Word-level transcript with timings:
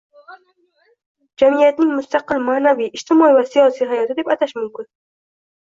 “jamiyatning 1.43 1.91
mustaqil 1.99 2.41
ma’naviy, 2.47 2.89
ijtimoiy 3.01 3.39
va 3.41 3.47
siyosiy 3.53 3.89
hayoti” 3.93 4.17
deb 4.23 4.33
atash 4.37 4.57
mumkin 4.61 4.77
bo‘lgan 4.81 4.93